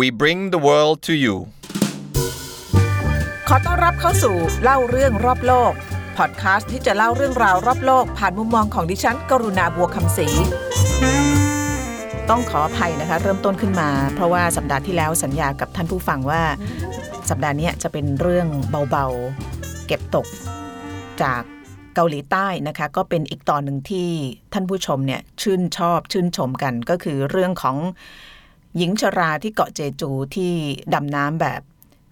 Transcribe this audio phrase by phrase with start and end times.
[0.00, 1.36] We bring the world to you
[3.48, 5.72] ขอต้อนรับเข้าสู่เล่าเรื่องรอบโลก
[6.16, 10.26] พอดคาสต์ที่จะเล่าเรื่องราวรอบโลก ผ่านมุมมองของดิฉัน กรุณาบัวคำศรี
[12.30, 16.42] ต้องขออภัยนะคะ เริ่มต้นขึ้นมา เพราะว่าสัปดาห์ที่แล้วสัญญากับท่านผู้ฟังว่า
[17.30, 18.46] สัปดาห์นี้จะเป็นเรื่อง
[18.90, 20.26] เบาๆ เก็บตก
[21.22, 21.42] จาก
[21.94, 24.08] เกาหลีใต้นะคะ ก็เป็นอีกตอนหนึ่งที่
[24.52, 27.76] ท่านผู้ชมเนี่ยชื่นชอบชื่นชมกันก็คือเรื่องของ
[28.76, 30.52] หญิงชราที่เกาะเจจูที่
[30.94, 31.60] ดำน้ำแบบ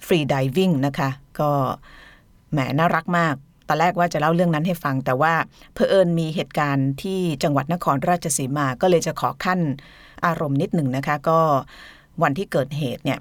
[0.07, 1.11] ฟรีดิวิ่งนะคะ
[1.41, 1.51] ก็
[2.53, 3.35] แหมน่ารักมาก
[3.69, 5.35] ตอนแรกว่าจะเล่าเรื่องนั้นให้ฟัง แต่ว่า
[5.75, 9.61] เพอเอิญมีเหตุการณ์ที่จังหวัดนครราชสีมา ก็เลยจะขอขั้น
[10.27, 11.39] อารมณ์นิดหนึ่งนะคะ ก็
[12.23, 13.19] วันที่เกิดเหตุเนี่ย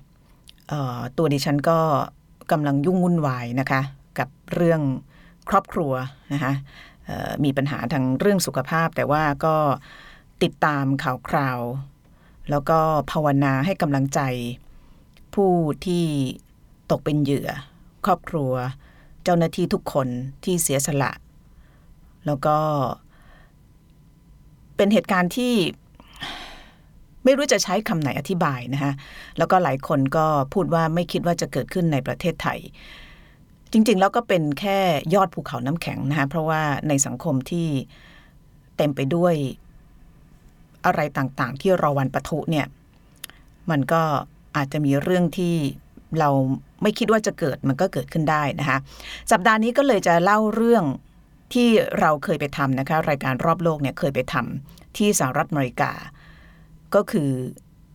[1.18, 1.80] ตัวดิฉันก็
[2.52, 3.82] กำลังยุ่งวุ่นวายนะคะ
[4.20, 4.82] กับเรื่อง
[5.50, 5.94] ครอบครัว
[6.34, 6.54] นะคะ
[7.44, 9.56] มีปัญหาทางเรื่องสุขภาพ แต่ว่าก็
[10.44, 11.60] ติดตามข่าวคราว
[12.50, 12.80] แล้วก็
[13.12, 14.20] ภาวนาให้กำลังใจ
[15.36, 15.52] ผู้
[15.86, 16.06] ที่
[16.92, 17.50] ตกเป็นเหยื่อ
[18.06, 18.52] ครอบครัว
[19.24, 20.08] เจ้าหน้าที่ทุกคน
[20.44, 21.12] ที่เสียสละ
[22.26, 22.58] แล้วก็
[24.76, 25.54] เป็นเหตุการณ์ที่
[27.24, 28.94] ไม่รู้จะใช้คำไหนอธิบายนะคะ
[29.38, 32.60] แล้วก็หลายคนก็พูดว่าไม่คิดว่าจะเกิดขึ้นในประเทศไทย
[33.72, 34.78] จริง ๆ แล้วก็เป็นแค่
[35.16, 37.68] ยอดภูเขาน้ำแข็งนะคะเพราะว่าในสังคมที่
[38.78, 39.36] เต็มไปด้วย
[40.86, 42.66] อะไรต่างๆ ที่รอวันปะทุเนี่ย
[43.70, 44.02] มันก็
[44.56, 45.56] อาจจะมีเรื่องที่
[46.20, 46.30] เรา
[46.82, 48.78] ไม่คิดว่าจะเกิดมันก็เกิดขึ้นได้นะคะ
[49.32, 50.84] สัปดาห์นี้ก็เลยจะเล่าเรื่อง
[51.54, 51.70] ที่
[52.00, 55.92] เราเคยไปทำนะคะ รายการรอบโลกเนี่ยเคยไปทำที่สหรัฐอเมริกา
[56.96, 57.30] ก็คือ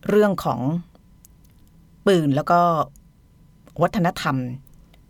[0.09, 0.59] เรื่องของ
[2.07, 2.61] ปืนแล้วก็
[3.81, 4.35] วัฒนธรรม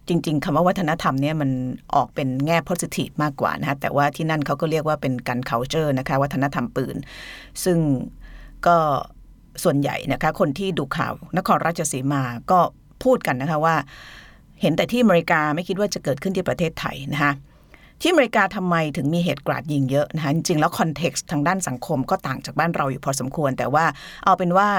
[0.08, 1.50] จริง ๆคำว่าวัฒนธรรมเนี่ยมัน
[1.96, 6.96] ออกเป็นแง่ positive มากกว่านะคะแต่ว่าที่นั่นเขาก็เรียกว่าเป็นการ culture นะคะวัฒนธรรมปืน
[7.64, 7.78] ซึ่ง
[8.68, 8.78] ก็
[9.64, 12.60] ส่วนใหญ่นะคะคนที่ดูข่าวนครราชสีมาก็
[13.04, 13.76] พูดกันนะคะว่า
[14.62, 17.34] เห็นแต่ที่อเมริกาไม่คิดว่าจะเกิดขึ้นที่ประเทศไทยนะคะ
[18.02, 23.86] ที่อเมริกาทำไมถึงมีเหตุกราดยิงเยอะนะคะจริงๆแล้วคอนเท็กซ์ทางด้านสังคมก็ต่างจากบ้านเราอยู่พอสมควร แต่ว่า
[24.26, 24.70] เอาเป็นว่า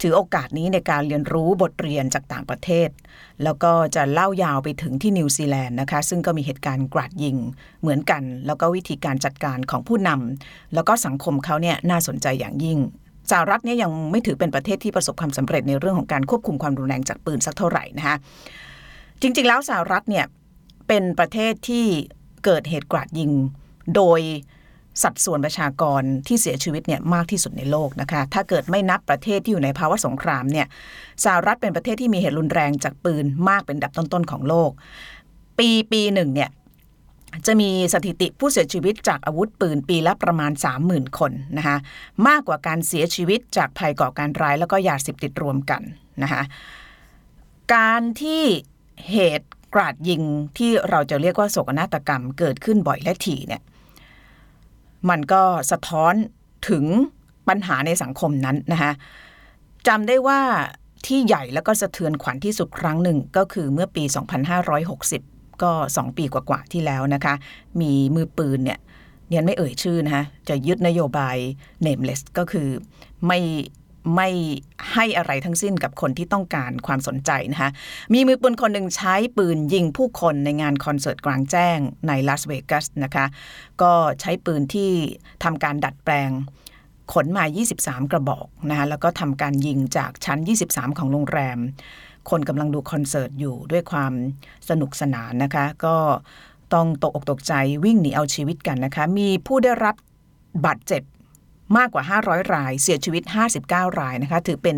[0.00, 2.88] ถือโอกาสนี้ในการเรียนรู้บทเรียนจากต่างประเทศ
[3.44, 7.36] แล้วก็จะเล่ายาวไปถึงที่นิวซีแลนด์นะคะ ซึ่งก็มีเหตุการณ์กราดยิง
[7.80, 12.78] เหมือนกัน แล้วก็วิธีการจัดการของผู้นำแล้วก็สังคมเขาเนี่ยน่าสนใจอย่างยิ่ง
[13.30, 18.16] สหรัฐเนี่ยยังไม่ถือเป็นประเทศที่ประสบความสำเร็จในเรื่องของการควบคุมความรุนแรงจากปืนสักเท่าไหร่นะคะ
[19.20, 20.26] จริงๆแล้วสหรัฐเนี่ย
[20.88, 21.86] เป็นประเทศที่
[22.44, 23.30] เกิดเหตุกราดยิง
[23.96, 24.20] โดย
[25.02, 30.66] สัดส่วนประชากรที่เสียชีวิตเนี่ยมากที่สุดในโลกนะคะ ถ้าเกิดไม่นับประเทศที่อยู่ในภาวะสงครามเนี่ย
[31.24, 34.70] สหรัฐเป็นประเทศที่มีเหตุรุนแรงจากปืนมากเป็นดับต้นๆของโลก
[35.58, 36.50] ปีปีหนึ่งเนี่ย
[37.46, 40.52] จะมีสถิติผู้เสียชีวิตจากอาวุธปืนปีละประมาณ
[40.84, 41.76] 30,000 คนนะคะ
[42.28, 45.82] มากกว่าการเสียชีวิตจากภัยก่อการร้ายแล้วก็ยาเสพติดรวมกัน
[46.22, 46.42] นะคะ
[47.74, 48.44] การที่
[49.10, 50.22] เหตุ กราดยิง
[50.58, 53.62] ที่เราจะเรียกว่าโศกนาฏกรรมเกิดขึ้นบ่อยและถี่เนี่ย
[55.08, 56.14] มันก็สะท้อน
[56.68, 56.84] ถึง
[57.48, 58.92] ปัญหาในสังคมนั้นนะคะ
[59.88, 60.40] จำได้ว่า
[61.06, 64.04] ที่ใหญ่แล้วก็สะเทือนขวัญที่สุดครั้งหนึ่งก็คือเมื่อปี
[65.02, 67.34] 2560 ก็ 2 ปีกว่าๆที่แล้วนะคะ
[67.80, 68.78] มีมือปืนเนี่ย
[69.28, 71.36] เนียนไม่เอ่ยชื่อนะคะจะยึดนโยบาย
[71.86, 72.68] nameless ก็คือ
[73.26, 73.38] ไม่
[74.14, 74.28] ไม่
[74.92, 77.70] ให้อะไรทั้งสิ้นกับคนที่ต้องการความสนใจนะคะ
[78.12, 83.26] มีมือปืนคนหนึ่งใช้ปืนยิงผู้คนในงานคอนเสิร์ตกลางแจ้งในลาสเวกัสนะคะ
[83.82, 84.90] ก็ใช้ปืนที่
[85.44, 86.30] ทำการดัดแปลง
[87.12, 87.44] ขนมา
[87.78, 91.58] 23 กระบอกนะคะแล้วก็ทำการยิงจากชั้น 23 ของโรงแรม
[92.30, 94.12] คนกำลังดูคอนเสิร์ตอยู่ด้วยความ
[94.68, 95.96] สนุกสนานนะคะ ก็
[96.74, 97.52] ต้องตกอกตกใจ
[97.84, 99.94] วิ่งหนีเอาชีวิตกันนะคะ มีผู้ได้รับ
[100.64, 101.02] บาดเจ็บ
[101.76, 103.22] มากกว่า 500 ราย เสียชีวิต
[103.62, 104.76] 59 รายนะคะ ถือเป็น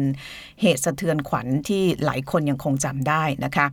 [0.60, 3.66] เหตุสะเทือนขวัญที่หลายคนยังคงจำได้นะคะ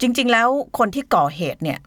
[0.00, 1.78] จริงๆแล้วคนที่ก่อเหตุเนี่ย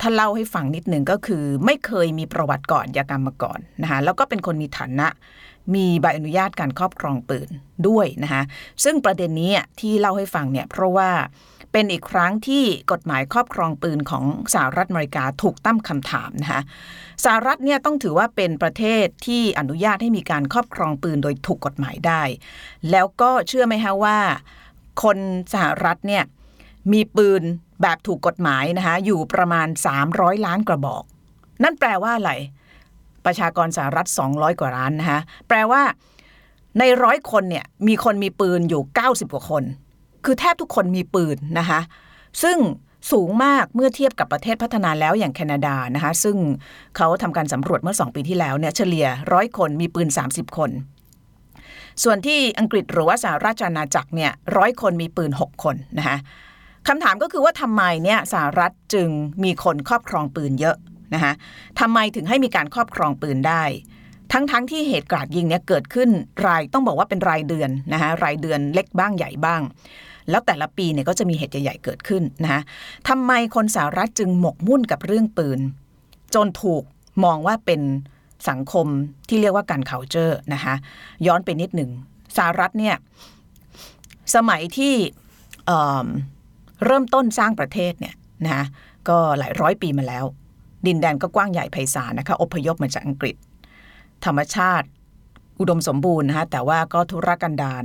[0.00, 5.08] ถ้าเล่าให้ฟังนิดหนึ่งก็คือ ไม่เคยมีประวัติก่อนยากรรมมาก่อนนะคะแล้วก็เป็นคนมีฐานะ
[5.74, 7.48] มีใบอนุญาตการครอบครองปืน
[7.88, 8.42] ด้วยนะคะ
[8.84, 11.10] ซึ่งประเด็นนี้ที่เล่าให้ฟังเนี่ยเพราะว่า
[11.72, 14.24] เป็นอีกครั้งที่กฎหมายครอบครองปืนของ
[14.54, 16.62] สหรัฐอเมริกาถูกตั้งคำถามนะคะ
[17.24, 22.22] สหรัฐเนี่ยต้องถือว่าเป็นประเทศที่อนุญาตให้มีการครอบครองปืนโดยถูกกฎหมายได้
[22.90, 24.18] แล้วก็เชื่อไหมคะว่า
[25.02, 25.18] คน
[25.52, 26.24] สหรัฐเนี่ย
[26.92, 27.42] มีปืน
[27.82, 29.68] แบบถูกกฎหมายนะคะอยู่ประมาณ
[30.06, 31.04] 300 ล้านกระบอก
[31.62, 32.32] นั่นแปลว่าอะไร
[33.24, 35.82] ประชากรสหรัฐ 200 กว่าล้านนะคะแปลว่า
[36.78, 39.64] ในร้อยคนเนี่ยมีคนมีปืนอยู่ 90 กว่าคน
[40.24, 41.80] คือแทบทุกคนมีปืนนะคะ
[42.42, 42.58] ซึ่ง
[43.12, 46.36] สูงมากเมื่อเทียบกับประเทศพัฒนาแล้วอย่างแคนาดานะคะซึ่ง
[46.96, 50.70] เขาทำการสำรวจเมื่อ 2 ปีที่แล้วเนี่ยเฉลี่ยร้อยคนมีปืน 30 คน
[52.02, 56.16] ส่วนที่อังกฤษหรือว่าสหราชอาณาจักรเนี่ยร้อยคนมีปืน 6 คนนะคะ
[56.88, 59.08] คำถามก็คือว่าทำไมเนี่ยสหรัฐจึง
[59.44, 60.76] มีคนครอบครองปืนเยอะ
[61.14, 61.32] นะคะ
[61.80, 63.62] ทำไมถึงให้มีการครอบครองปืนได้
[64.32, 66.10] ทั้งๆทที่เหตุการาดยิงเนี่ยเกิดขึ้น
[66.46, 69.60] รายต้องบอกว่าเป็นรายเดือนนะคะรายเดือนเล็กบ้างใหญ่บ้าง
[70.30, 72.62] แล้วแต่ละปีเนี่ยก็จะมีเหตุใหญ่ๆเกิดขึ้นนะคะ
[73.08, 75.60] ทำไมคนสหรัฐจึงหมกมุ่นกับเรื่องปืน
[76.34, 76.82] จนถูก
[77.24, 77.80] มองว่าเป็น
[78.48, 78.86] สังคม
[79.28, 80.74] ที่เรียกว่าการ culture นะคะ
[81.26, 81.90] ย้อนไปนิดหนึ่ง
[82.36, 82.96] สหรัฐเนี่ย
[84.34, 84.94] สมัยที่
[85.66, 88.14] เเริ่มต้นสร้างประเทศเนี่ย
[88.46, 88.66] นะ
[89.08, 90.24] ก็หลายร้อยปีมาแล้ว
[90.86, 93.36] ดินแดนก็กว้างใหญ่ไพศาลนะคะอพยพมาจากอังกฤษ
[94.24, 94.86] ธรรมชาติ
[95.60, 97.84] อุดมสมบูรณ์นะคะแต่ว่าก็ทุรกันดาร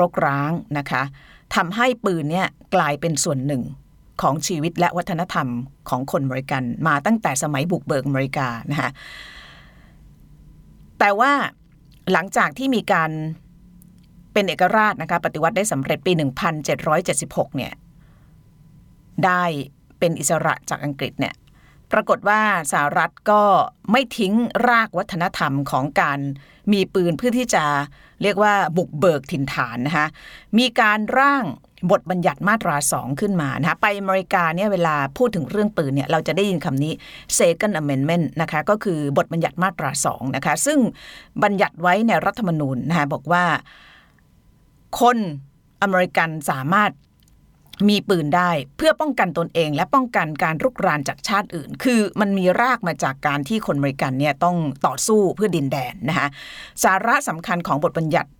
[0.00, 1.02] รกร้างนะคะ
[1.54, 3.62] ทำให้ปืนเนี่ยกลายเป็นส่วนหนึ่ง
[4.22, 5.48] ของชีวิตและวัฒนธรรม
[5.88, 8.90] ของคนบริกัน มาตั้งแต่สมัยบุกเบิกอเมริกานะคะ
[10.98, 11.32] แต่ว่า
[12.12, 13.10] หลังจากที่มีการ
[14.32, 16.12] เป็นเอกราชนะคะปฏิวัติได้สำเร็จปี
[16.64, 17.72] 1776 เนี่ย
[19.24, 19.42] ได้
[19.98, 21.34] เป็นอิสระจากอังกฤษเนี่ย
[21.92, 22.40] ปรากฏว่า
[22.72, 23.42] สหรัฐก็
[23.90, 24.34] ไม่ทิ้ง
[24.68, 26.18] รากวัฒนธรรมของการ
[26.72, 27.64] มีปืนเพื่อที่จะ
[28.22, 30.06] เรียกว่าบุกเบิกถิ่นฐานนะคะ
[30.58, 31.44] มีการร่าง
[31.90, 36.92] บทบัญญัติมาตราสองขึ้นมานะคะไปอเมริกาเนี่ยเวลาพูดถึงเรื่องปืนเนี่ยเราจะได้ยินคำนี้
[37.38, 40.78] Second Amendment นะคะก็คือบทบัญญัติมาตราสองนะคะซึ่ง
[41.42, 43.44] บัญญัติไว้ในรัฐธรรมนูญนะคะบอกว่า
[45.00, 45.18] คน
[45.82, 46.90] อเมริกันสามารถ
[47.88, 56.28] มีปืนได้เพื่อป้องกันตนเองและป้องกันการรุกรานจากชาติอื่น คือมันมีรากมาจากการที่คนอเมริกันเนี่ยต้องต่อสู้เพื่อดินแดนนะคะ
[56.84, 58.30] สาระสำคัญของบทบัญญัติ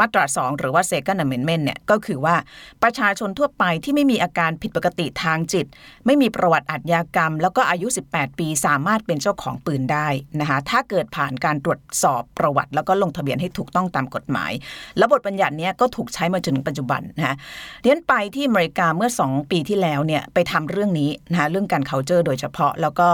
[0.00, 2.36] มาตราสองหรือว่า Second Amendment เนี่ยก็คือว่า
[2.82, 5.66] ประชาชนทั่วไปที่ไม่มีอาการผิดปกติทางจิต
[6.06, 10.08] ไม่มีประวัติอาชญากรรม แล้วก็อายุ 18 ปีสามารถเป็นเจ้าของปืนได้
[10.40, 14.52] นะคะถ้าเกิดผ่านการตรวจสอบประวัติ แล้วก็ลงทะเบียนให้ถูกต้องตามกฎหมาย
[14.98, 17.34] แล้วบทบัญญัตินี้ก็ถูกใช้มาจนถึงปัจจุบันนะคะ
[17.82, 23.08] เรียนไปที่อเมริกาเมื่อ 2 ปีที่แล้วเนี่ยไปทำเรื่องนี้นะคะเรื่องการ culture โดยเฉพาะแล้วก็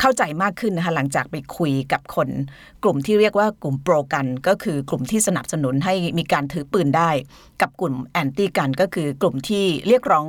[0.00, 2.28] เข้าใจมากขึ้นนะคะหลังจากไปคุยกับคน
[2.82, 7.10] กลุ่มที่เรียกว่ากลุ่มโปรกัน ก็คือกลุ่มที่สนับสนุนให้มีการถือปืนได้
[7.60, 10.26] กับกลุ่มแอนตี้กันก็คือกลุ่มที่เรียกร้อง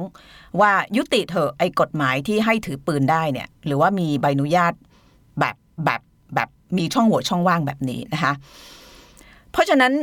[0.60, 4.74] ว่ายุติเถอะไอ้กฎหมายที่ให้ถือปืนได้เนี่ยหรือว่ามีใบอนุญาต
[5.40, 6.02] แบบแบบ
[6.36, 8.34] แบบมีช่องโหว่ช่องว่างแบบนี้นะคะ
[9.52, 9.94] เพราะฉะนั้น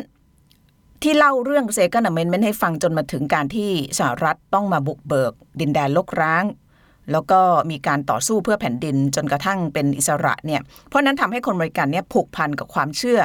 [1.03, 6.45] ที่เล่าเรื่องเซกันอเมนเมนให้ฟังจนมาถึงการที่สหรัฐต้องมาบุกเบิก ดินแดนลกร้าง
[7.13, 13.21] แล้วก็มีการต่อสู้เพื่อแผ่นดินจนกระทั่งเป็นอิสระเนี่ยเพราะนั้นทำให้คนบริการเนี่ยผูกพันกับความเชื่อ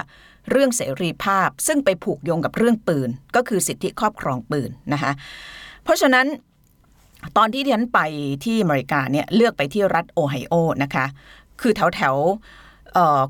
[0.51, 5.11] เรื่องเสรีภาพ ซึ่งไปผูกโยงกับเรื่องปืน ก็คือสิทธิครอบครองปืนนะคะ
[5.83, 6.25] เพราะฉะนั้น
[7.37, 7.99] ตอนที่ดิฉันไป
[8.45, 10.53] ที่อเมริกาเนี่ยเลือกไปที่รัฐโอไฮโอ
[10.83, 11.05] นะคะ
[11.61, 12.15] คือแถวแถว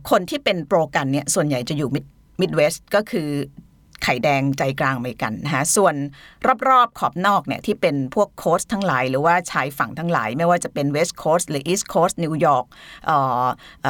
[0.09, 1.89] คนที่เป็น pro gun เนี่ยส่วนใหญ่จะอยู่
[2.41, 3.29] Midwest ก็คือ
[4.03, 5.95] ไข่แดงใจกลางอเมริกันนะคะส่วน
[6.67, 12.65] รอบๆขอบนอกเนี่ยที่เป็นพวก coast ทั้งหลาย หรือว่าชายฝั่งทั้งหลาย ไม่ว่าจะเป็น West Coast หรือ East Coast นิวยอร์ก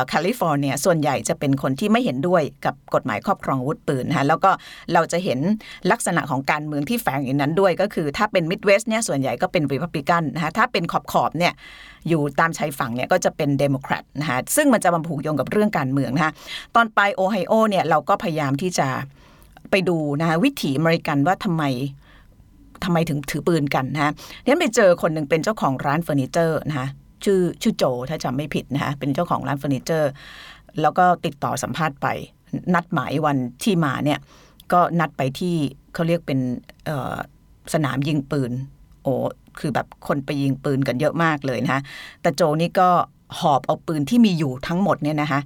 [0.09, 4.51] แคลิฟอร์เนียส่วนใหญ่จะเป็นคนที่ไม่เห็นด้วยกับกฎหมายครอบครองอาวุธปืนนะคะแล้วก็
[4.93, 5.39] เราจะเห็น
[5.91, 11.53] ลักษณะของการเมืองที่แฝงอยู่นั้นด้วย ก็คือถ้าเป็น Midwest เนี่ยส่วนใหญ่ก็เป็นรีพับลิกันนะคะถ้าเป็นขอบขอบเนี่ย
[12.09, 16.33] อยู่ตามชายฝั่งเนี่ยก็จะเป็นเดโมแครตนะคะซึ่งมันจะบำผูกโยงกับเรื่องการเมืองนะคะ
[16.75, 18.87] ตอนไปโอไฮโอเนี่ยเราก็พยายามที่จะ
[19.71, 21.63] ไปดูนะคะวิถีอเมริกันว่าทำไม
[22.83, 26.87] ทำไมถึงถือปืนกันนะเนี่ยไปเจอคนหนึ่งเป็นเจ้าของร้านเฟอร์นิเจอร์นะคะ
[27.23, 30.11] ชื่อชื่อโจถ้าจำไม่ผิดนะคะเป็นเจ้าของร้านเฟอร์นิเจอร์
[30.81, 32.07] แล้วก็ติดต่อสัมภาษณ์ไป
[32.73, 34.19] นัดหมายวันที่มาเนี่ย
[34.73, 35.55] ก็นัดไปที่
[35.93, 36.39] เขาเรียกเป็น
[37.73, 38.51] สนามยิงปืน
[39.03, 39.13] โอ้
[39.59, 41.81] คือแบบคนไปยิงปืนกันเยอะมากเลยนะคะ
[42.21, 42.89] แต่โจนี่ก็
[43.39, 45.39] หอบเอาปืนที่มีอยู่ทั้งหมดเนี่ยนะคะ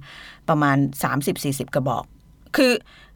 [0.48, 0.76] ประมาณ
[1.26, 2.04] 30-40 กระบอก
[2.56, 2.72] คือ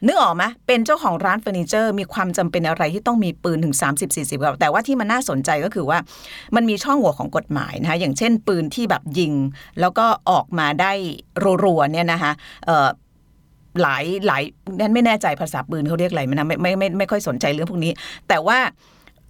[0.06, 5.98] นึกออกไหมเป็นเจ้าของร้านเฟอร์นิเจอร์มีความจำเป็นอะไรที่ต้องมีปืนถึง 30 40กับแต่ว่าที่มันน่าสนใจก็คือว่า
[6.56, 9.32] มันมีช่องโหว่ของกฎหมายนะคะอย่างเช่นปืนที่แบบยิง
[9.80, 10.92] แล้วก็ออกมาได้
[11.64, 12.32] รัวๆเนี่ยนะคะ
[13.82, 14.42] หลายหลาย
[14.80, 17.92] นั้นไม่แน่ใจภาษาปืนเขาเรียกอะไรนะไม่ไม่ไม่ไม่ค่อยสนใจเรื่องพวกนี้
[18.28, 18.58] แต่ว่า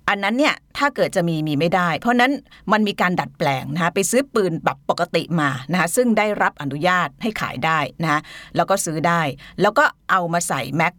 [0.09, 2.33] อันนั้นเนี่ยถ้าเกิดจะมีมีไม่ได้ เพราะนั้น
[2.73, 8.21] มันมีการดัดแปลงนะคะไปซื้อปืนแบบปกติมานะคะซึ่งได้รับอนุญาตให้ขายได้นะะ
[8.57, 9.21] แล้วก็ซื้อได้
[9.61, 10.95] แล้วก็เอามาใส่แม็ก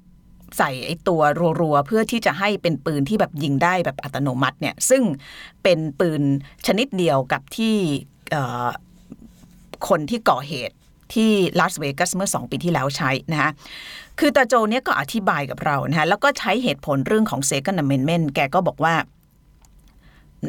[0.58, 1.22] ใส่ไอ้ตัว
[1.62, 5.04] รัวๆ เพื่อที่จะให้เป็นปืนที่แบบยิงได้แบบอัตโนมัติเนี่ยซึ่ง
[5.64, 6.22] เป็นปืน
[6.68, 7.76] ชนิดเดียวกับที่
[9.88, 10.76] คนที่ก่อเหตุ
[11.14, 13.50] ที่ลาสเวกัสเมื่อ 2 ปีที่แล้วใช้นะคะ
[14.20, 18.96] คือตาโจเนี่ยก็อธิบายกับเรานะคะแล้วก็ใช้เหตุผลเรื่องของ Second Amendment แกก็บอกว่า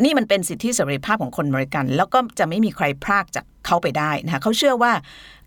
[0.04, 4.92] นี่มันเป็นสิทธิเสรีภาพของคนอเมริกัน แล้วก็จะไม่มีใครพรากจากเขาไปได้นะคะเขาเชื่อว่า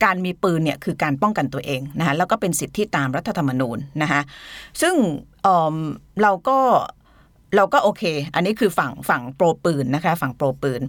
[0.04, 4.22] การมีปืนเนี่ยคือการป้องกันตัวเองนะคะแล้วก็เป็นสิทธิตามรัฐธรรมนูญนะคะ
[4.82, 4.96] ซึ่ง
[5.44, 5.78] เออ
[6.22, 6.58] เราก็
[7.56, 8.04] เราก็โอเค
[8.36, 10.82] อันนี้คือฝั่งฝั่งโปรปืนนะคะฝั่งโปรปืน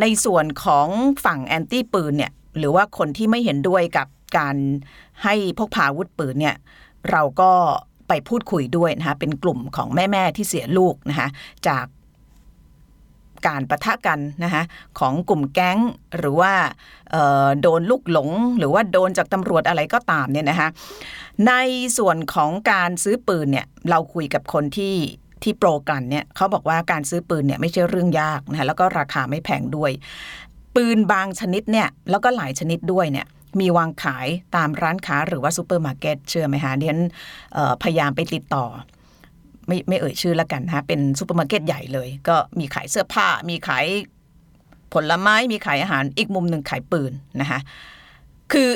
[0.00, 0.88] ในส่วนของ
[1.24, 4.06] ฝั่งแอนตี้ปืนเนี่ย หรือว่าคนที่ไม่เห็นด้วยกับ
[4.38, 4.56] การ
[5.24, 6.56] ให้พกพาอาวุธปืนเนี่ย
[7.10, 7.50] เราก็
[8.08, 11.28] ไปพูดคุยด้วยนะคะเป็นกลุ่มของแม่ๆที่เสียลูกนะคะ
[11.68, 11.86] จาก
[13.46, 14.62] การประทะกันนะคะ
[14.98, 15.78] ของกลุ่มแก๊ง
[16.16, 16.52] หรือว่า
[17.60, 20.68] โดนลูกหลง หรือว่าโดนจากตำรวจอะไรก็ตามเนี่ยนะคะ
[21.46, 21.52] ใน
[21.98, 24.94] ส่วนของการซื้อปืนเนี่ยเราคุยกับคนที่
[25.42, 29.90] ที่ pro gun เนี่ยเขาบอกว่าการซื้อปืนเนี่ยไม่ใช่เรื่องยากนะคะแล้วก็ราคาไม่แพงด้วย
[30.76, 33.26] ปืนบางชนิดเนี่ยแล้วก็หลายชนิดด้วยเนี่ย
[33.60, 36.98] มีวางขายตามร้านค้าหรือว่าซูเปอร์มาร์เก็ตเชื่อไหมคะดิฉัน
[37.82, 38.64] พยายามไปติดต่อ
[39.66, 43.86] ไม่ไม่เอ่ยชื่อแล้วกันนะคะเป็นซูเปอร์มาร์เก็ตใหญ่เลย ก็มีขายเสื้อผ้า มีขาย
[44.92, 47.60] ผลไม้มีขายอาหารอีกมุมหนึ่งขายปืนนะคะ
[48.52, 48.70] คือ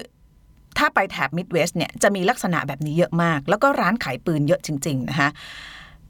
[0.78, 5.28] ถ้าไปแถบ Midwest เนี่ยจะมีลักษณะแบบนี้เยอะมาก แล้วก็ร้านขายปืนเยอะจริง ๆ นะคะ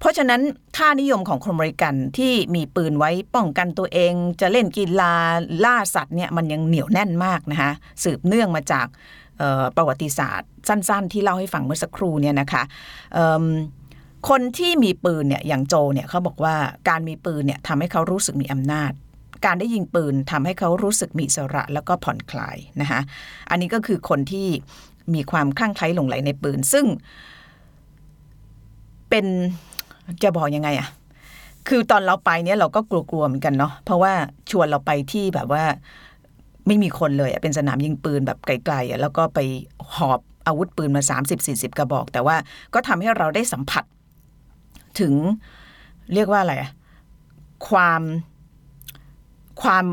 [0.02, 0.42] เพราะฉะนั้น
[0.76, 5.14] ค่านิยมของคนอเมริกันที่มีปืนไว้ป้องกันตัวเอง จะเล่นกีฬา
[5.64, 7.72] ล่าสัตว์เนี่ยมันยังเหนียวแน่นมากนะคะ
[8.04, 8.86] สืบเนื่องมาจาก
[9.76, 12.62] ประวัติศาสตร์ สั้น ๆ ที่เล่าให้ฟังเมื่อสักครู่เนี่ยนะคะ
[14.28, 16.54] คนที่มีปืนเนี่ยอย่างโจเนี่ยเขาบอกว่า
[16.88, 18.92] การมีปืนเนี่ยทำให้เขารู้สึกมีอำนาจ
[19.46, 23.00] การได้ยิงปืนทำให้เขารู้สึกมีสระแล้วก็ผ่อนคลายนะคะ
[23.50, 24.48] อันนี้ก็คือคนที่
[25.14, 26.86] มีความคลั่งไคล้หลงไหลในปืน ซึ่ง
[29.10, 29.26] เป็น
[30.22, 30.88] จะบอกยังไงอะ
[31.68, 34.12] คือตอนเราไปเนี่ยเราก็กลัวๆเหมือนกันเนาะเพราะว่า
[34.50, 35.64] ชวนเราไปที่แบบว่า
[36.66, 39.38] ไม่มีคนเลยอะเป็นสนามยิงปืนแบบไกลๆอะแล้วก็ไป
[39.94, 41.02] หอบอาวุธปืนมา
[41.40, 42.36] 30-40 กระบอก แต่ว่า
[42.74, 43.84] ก็ทำให้เราได้สัมผัส
[45.00, 45.12] ถึง
[46.14, 46.70] เรียกว่าอะไรอะ
[47.68, 48.02] ความ
[49.62, 49.84] ความ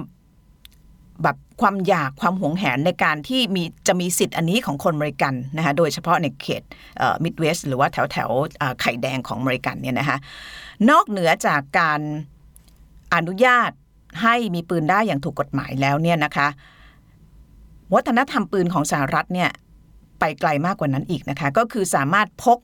[1.23, 6.63] แบบ ความอยากความหวงแหนในการที่มีจะมีสิทธิ์อันนี้ของคนอเมริกันนะคะโดยเฉพาะในเขต
[7.23, 8.29] มิดเวสหรือว่าแถวแถว
[8.81, 10.17] ไข่แดงของอเมริกันเนี่ยนะคะ
[10.89, 12.01] นอกเหนือจากการ
[13.15, 13.71] อนุญาต
[14.23, 16.47] ให้มีปืนได้อย่างถูกกฎหมายแล้วเนี่ยนะคะ
[17.93, 19.49] วัฒนธรรมปืนของสหรัฐเนี่ย
[20.19, 22.59] ไปไกลมากกว่านั้นอีกนะคะ ก็คือสามารถพก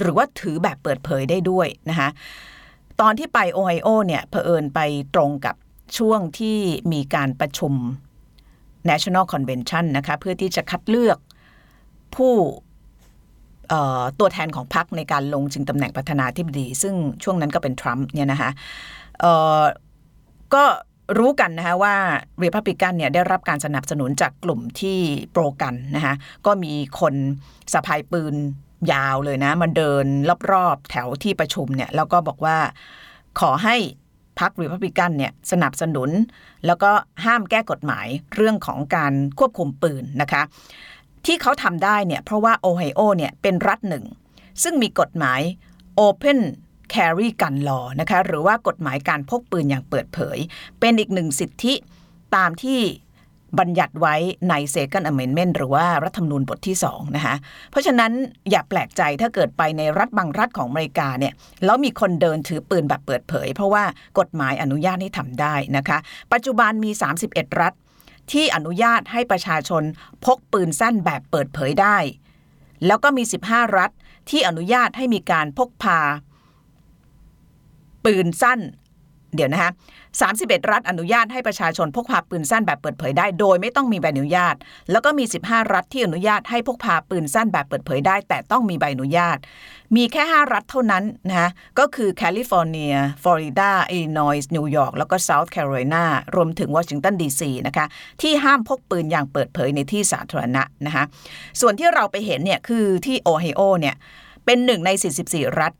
[0.00, 2.08] หรือว่าถือแบบเปิดเผยได้ด้วยนะคะ
[3.00, 4.80] ตอนที่ไปโอไฮโอเนี่ยเผอิญไป
[5.14, 5.54] ตรงกับ
[5.98, 6.58] ช่วงที่
[6.92, 7.74] มีการประชุม
[8.90, 11.18] National Convention นะคะเพื่อที่จะคัดเลือก
[12.16, 12.34] ผู้
[14.18, 18.50] ตัวแทนของพรรคในการลงชิงตำแหน่งประธานาธิบดี ซึ่งช่วงนั้นก็เป็นทรัมป์เนี่ยนะคะ
[20.54, 20.64] ก็
[21.18, 21.94] รู้กันนะคะว่า
[22.44, 24.98] Republican เนี่ยได้รับการสนับสนุนจากกลุ่มที่
[25.32, 26.14] โปรกันนะคะ
[26.46, 27.14] ก็มีคน
[27.72, 28.34] สะพายปืน
[28.92, 30.06] ยาวเลยนะมาเดิน
[30.52, 32.56] รอบๆแถวที่ประชุมเนี่ยแล้วก็บอกว่า
[33.40, 33.76] ขอให้
[34.40, 36.10] พรรครีพับลิกันเนี่ยสนับสนุน
[36.66, 36.90] แล้วก็
[37.24, 40.42] ห้ามแก้กฎหมายเรื่องของการควบคุมปืนนะคะ
[41.26, 44.04] ที่เขาทำได้เนี่ยเพราะว่าโอไฮโอเนี่ยเป็นรัฐหนึ่ง
[44.62, 45.40] ซึ่งมีกฎหมาย
[46.06, 46.40] Open
[46.94, 50.38] Carry Gun Law นะคะหรือว่ากฎหมายการพกปืนอย่างเปิดเผย
[50.80, 51.74] เป็นอีกหนึ่งสิทธิ
[52.36, 52.80] ตามที่
[53.60, 54.14] บัญญัติไว้
[54.50, 57.36] ใน Second Amendment หรือว่ารัฐธรรมนูญบทที่ 2 นะคะ
[57.70, 58.12] เพราะฉะนั้น
[58.50, 61.34] อย่าแปลกใจถ้าเกิดไปในรัฐบางรัฐของอเมริกาเนี่ย
[61.64, 63.84] แล้วมีคนเดินถือปืนแบบเปิดเผย เพราะว่า
[64.18, 65.98] กฎหมายอนุญาตให้ทำได้นะคะ
[66.32, 66.90] ปัจจุบันมี
[67.26, 67.72] 31 รัฐ
[68.32, 69.82] ที่อนุญาตให้ประชาชน
[70.24, 71.98] พกปืนสั้นแบบเปิดเผยได้
[72.86, 73.90] แล้วก็มี 15 รัฐ
[74.30, 76.00] ที่อนุญาตให้มีการพกพา
[78.04, 78.60] ปืนสั้น
[79.36, 79.70] เดี๋ยวนะคะ
[80.20, 84.54] 31 รัฐอนุญาตให้ประชาชนพกพาปืนสั้นแบบเปิดเผยได้ โดยไม่ต้องมีใบอนุญาต
[84.90, 89.36] แล้วก็มี 15 รัฐที่อนุญาตให้พกพาปืนสั้นแบบเปิดเผยได้ แต่ต้องมีใบอนุญาต
[89.96, 96.04] มีแค่ 5 รัฐเท่านั้นนะคะก็คือแคลิฟอร์เนีย ฟลอริดา อิลลินอยส์ นิวยอร์ก แล้วก็เซาท์แคโรไลนา
[96.36, 97.86] รวมถึงวอชิงตันดีซีนะคะ
[98.22, 101.04] ที่ห้ามพกปืนอย่างเปิดเผยในที่สาธารณะนะคะ
[101.60, 103.94] ส่วนที่เราไปเห็นเนี่ยคือที่โอไฮโอเนี่ย
[104.44, 104.90] เป็นหนึ่งใน
[105.24, 105.72] 44 รัฐ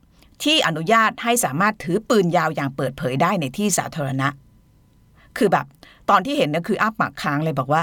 [0.43, 4.27] ที่อนุญาตให้สามารถถือปืนยาวอย่างเปิดเผยได้ในที่สาธารณะ
[5.37, 5.65] คือแบบ
[6.09, 7.81] ตอนที่เห็นเนี่ยคืออ้าปากค้างเลยบอกว่า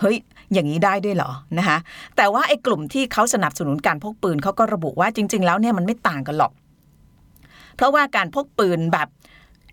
[0.00, 0.16] เฮ้ย
[0.52, 1.78] อย่างนี้ได้ด้วยเหรอนะคะ
[2.16, 6.52] แต่ว่าไอ้กลุ่มที่เขาสนับสนุนการพกปืนเขาก็ระบุว่าจริง ๆ แล้วเนี่ยมันไม่ต่างกันหรอก
[7.76, 9.08] เพราะว่าการพกปืนแบบ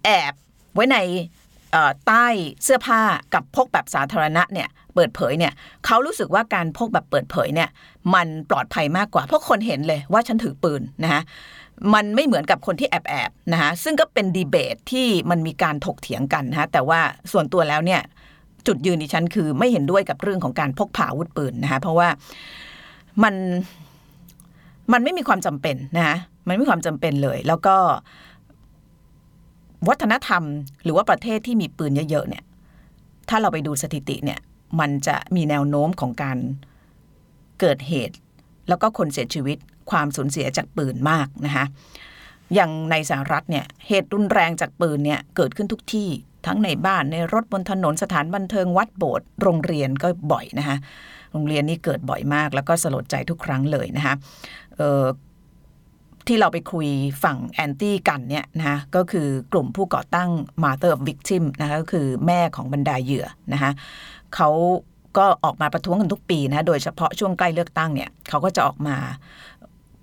[0.03, 0.33] แอบ
[0.73, 0.97] ไว้ใน
[2.07, 2.25] ใต้
[2.63, 3.01] เสื้อผ้า
[3.33, 5.53] กับพกแบบสาธารณะเนี่ยเปิดเผยเนี่ย
[5.85, 7.69] เขารู้สึกว่าการพกแบบเปิดเผยเนี่ย
[8.13, 11.21] มันปลอดภัยมากกว่าเพราะคนเห็นเลยว่าฉันถือปืนนะคะ
[11.93, 16.99] มันไม่เหมือนกับคนที่แอบแอบๆนะคะซึ่งก็เป็นดีเบตที่มันมีการถกเถียงกันนะคะแต่ว่า
[17.31, 18.01] ส่วนตัวแล้วเนี่ย
[18.67, 22.09] จุดยืนดิฉันคือไม่เห็นด้วยกับเรื่องของการพกพาอาวุธปืนนะคะเพราะว่า
[23.23, 23.35] มัน
[24.93, 26.17] มันไม่มีความจำเป็นนะคะ
[26.47, 27.75] มันไม่มีความจำเป็นเลย แล้วก็
[29.87, 30.43] วัฒนธรรม
[30.83, 32.43] หรือว่าประเทศที่มีปืนเยอะๆเนี่ย
[33.29, 34.39] ถ้าเราไปดูสถิติเนี่ย
[34.79, 36.37] มันจะมีแนวโน้มของการ
[37.59, 38.15] เกิดเหตุ
[38.69, 39.57] แล้วก็คนเสียชีวิต
[39.91, 41.65] ความสูญเสียจากปืนมากนะคะ
[42.55, 46.09] อย่างในสหรัฐเนี่ยเหตุรุนแรงจากปืนเนี่ยเกิดขึ้นทุกที่
[46.45, 50.77] ทั้งในบ้านในรถบนถนนสถานบันเทิงวัดโบสถ์โรงเรียนก็บ่อยนะคะ
[51.31, 54.13] โรงเรียนนี่เกิดบ่อยมากแล้วก็สลดใจทุกครั้งเลยนะคะ
[56.27, 56.87] ที่เราไปคุย
[57.23, 60.29] ฝั่งแอนตี้กันเนี่ยนะคะก็คือกลุ่มผู้ก่อตั้ง
[60.63, 63.71] Mother of Victim นะคะก็คือแม่ของบรรดาเหยื่อนะคะ
[64.35, 64.49] เขา
[65.17, 68.97] ก็ออกมาประท้วงกันทุกปีนะโดยเฉพาะช่วงใกล้เลือกตั้งเนี่ยเขาก็จะออกมา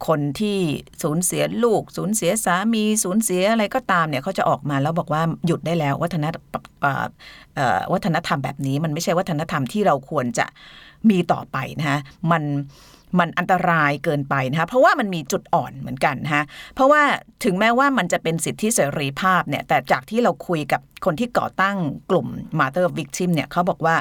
[0.09, 0.59] คนที่
[1.02, 6.25] สูญเสียลูก สูญเสียสามีสูญเสียอะไรก็ตามเนี่ยเขาจะออกมาแล้วบอกว่าหยุดได้แล้ววัฒน
[7.92, 10.47] วัฒนธรรมแบบนี้ มันไม่ใช่วัฒนธรรมที่เราควรจะ
[11.11, 11.99] มีต่อไปนะคะ
[12.30, 12.42] มัน
[13.18, 16.44] มันอันตรายเกินไปนะคะเพราะว่ามันมีจุดอ่อนเหมือนกันนะคะ
[16.75, 17.02] เพราะว่า
[17.44, 21.76] ถึงแม้ว่ามันจะเป็นสิทธิเสรีภาพเนี่ยแต่จากที่เราคุยกับคนที่ก่อตั้ง
[22.11, 22.26] กลุ่ม
[22.61, 23.97] Mother Victim เนี่ยเขาบอกว่า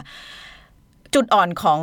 [1.14, 1.80] จุดอ่อนของ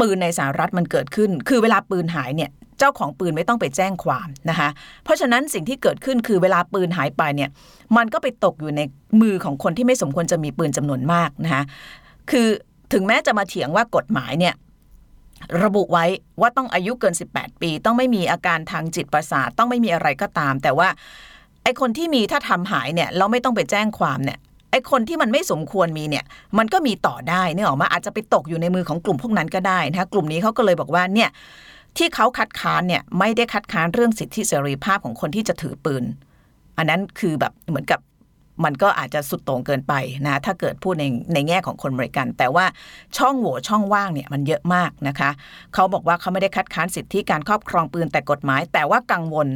[0.00, 2.50] ปืนในสหรัฐมันเกิดขึ้น คือเวลาปืนหายเนี่ย
[2.80, 4.68] เจ้าของปืนไม่ต้องไปแจ้งความนะคะ
[5.04, 7.50] เพราะฉะนั้นสิ่งที่เกิดขึ้นคือเวลาปืนหายไปเนี่ย
[7.96, 8.80] มันก็ไปตกอยู่ใน
[9.22, 11.62] มือของคนที่ไม่สมควรจะมีปืนจำนวนมากนะคะ
[12.30, 12.48] คือ
[12.92, 14.54] ถึงแม้จะมาเถียงว่ากฎหมายเนี่ย
[15.64, 16.04] ระบุไว้
[16.40, 20.88] ว่าต้องอายุเกิน 18 ปี ต้องไม่มีอาการทางจิตประสาทต้องไม่มีอะไรก็ตาม แต่ว่า
[21.62, 24.38] ไอ้คนที่มีถ้าทำหายเนี่ยเราไม่ต้องไปแจ้งความเนี่ย
[24.70, 26.24] ไอ้คนที่มันไม่สมควรมีเนี่ย
[26.58, 31.28] มันก็มีต่อได้เนี่ยออกมาอาจจะไปตกอยู่ในมือของกลุ่มพวกนั้นก็ได้นะคะกลุ่มนี้เขาก็เลยบอกว่าเนี่ย
[31.96, 36.04] ที่เขาคัดค้านเนี่ยไม่ได้คัดค้านเรื่องสิทธิเสรีภาพของคนที่จะถือปืน
[36.78, 38.00] อันนั้นคือแบบเหมือนกับ
[38.66, 39.94] มันก็อาจจะสุดโต่งเกินไป
[40.26, 41.04] นะถ้าเกิดพูดใน
[41.34, 42.64] ในแง่ของคนบริกันแต่ว่า
[43.18, 45.30] ช่องโหว่ช่องว่างเนี่ยมันเยอะมากนะคะ
[45.74, 49.48] เขาบอกว่าเขาไม่ได้คัดค้านสิทธิการครอบครองปืนแต่กฎหมาย แต่ว่ากังวล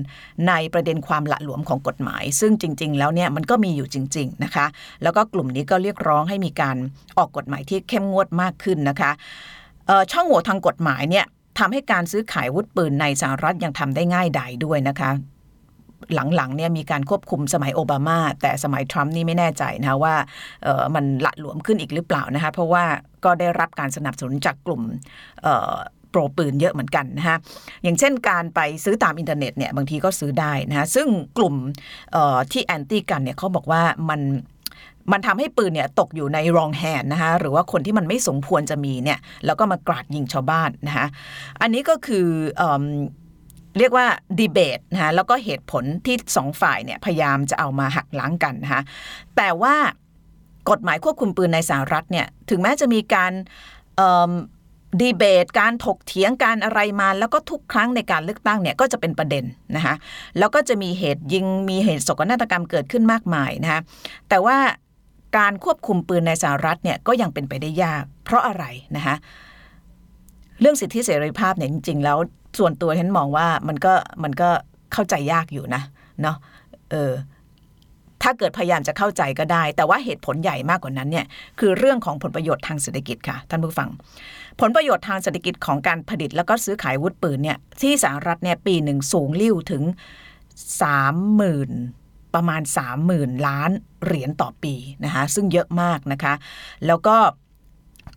[0.49, 4.67] ในประเด็นความละหลวมของกฎหมาย ซึ่งจริง ๆ แล้วเนี่ยมันก็มีอยู่จริง ๆนะคะ
[5.03, 6.77] แล้วก็กลุ่มนี้ก็เรียกร้องให้มีการ
[7.19, 9.11] ออกกฎหมายที่เข้มงวดมากขึ้นนะคะ
[10.13, 11.27] ช่องโหว่ทางกฎหมายเนี่ย
[11.59, 15.11] ทำให้การซื้อขายวุธปืนในสหรัฐยังทำได้ง่ายดายด้วยนะคะ
[16.15, 20.15] หลังๆเนี่ยมีการควบคุมสมัยโอบามา แต่สมัยทรัมป์นี่ไม่แน่ใจนะว่า
[20.95, 22.85] มันละหลวมขึ้นอีกหรือเปล่านะคะ เพราะว่า
[23.25, 24.83] ก็ได้รับการสนับสนุนจากกลุ่ม
[26.11, 27.37] pro ปืนเยอะเหมือนกันนะคะ
[27.83, 31.07] อย่างเช่นการไปซื้อตามอินเทอร์เน็ตเนี่ยบางทีก็ซื้อได้นะคะซึ่ง
[31.39, 31.55] กลุ่ม
[32.53, 34.21] ที่ anti gun เนี่ยเขาบอกว่ามัน
[35.13, 41.07] มันทำให้ปืนเนี่ยตกอยู่ใน wrong hand นะคะหรือว่าคนที่มันไม่สมควรจะมีเนี่ยแล้วก็มากราดยิงชาวบ้านนะคะ
[41.61, 42.27] อันนี้ก็คือ
[43.79, 44.07] เรียกว่า
[44.39, 48.83] ดีเบตนะคะแล้วก็เหตุผลที่สองฝ่ายเนี่ยพยายามจะเอามาหักล้างกันนะคะ
[49.37, 49.75] แต่ว่า
[50.71, 53.33] กฎหมายควบคุมปืนในสหรัฐเนี่ยถึงแม้จะมีการ
[55.01, 59.45] ดีเบตการถกเถียงการอะไรมาแล้วก็ทุกครั้งในการเลือกตั้งเนี่ยก็จะเป็นประเด็น
[59.77, 59.95] นะคะ
[60.39, 63.81] แล้วก็จะมีเหตุยิงมีเหตุโศกนาฏกรรมเกิดขึ้นมากมายนะคะ
[64.29, 64.57] แต่ว่า
[65.37, 68.65] การควบคุมปืนในสหรัฐเนี่ยก็ยังเป็นไปได้ยาก เพราะอะไร
[68.97, 69.17] นะคะ
[70.61, 72.19] เรื่องสิทธิเสรีภาพเนี่ยจริง ๆ แล้ว
[72.59, 73.93] ส่วนตัวฉันมองว่ามันก็
[74.23, 74.51] มันก็
[74.93, 75.83] เข้าใจยากอยู่นะ
[76.23, 76.37] เนาะ
[76.91, 77.13] เออ
[78.23, 81.27] ถ้าเกิดพยายามจะเข้าใจก็ได้ แต่ว่าเหตุผลใหญ่มากกว่านั้นเนี่ย
[81.61, 83.89] คือเรื่องของผลประโยชน์ทางเศรษฐกิจค่ะ ท่านผู้ฟัง
[84.61, 89.83] ผลประโยชน์ทางเศรษฐกิจของการผลิตแล้วก็ซื้อขายวุธปืนเนี่ยที่สหรัฐเนี่ยปีหนึ่งสูงลิ่วถึง
[90.83, 91.71] สามหมื่น
[92.35, 92.63] ประมาณ
[93.05, 93.71] 30,000 ล้าน
[94.05, 96.35] เหรียญต่อปีนะคะซึ่งเยอะมากนะคะ
[96.87, 97.17] แล้วก็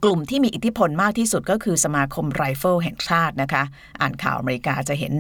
[0.03, 3.63] กลุ่มที่มีอิทธิพลมากที่สุดก็คือสมาคมไรเฟิลแห่งชาตินะคะ
[4.01, 5.13] อ่านข่าวอเมริกาจะเห็น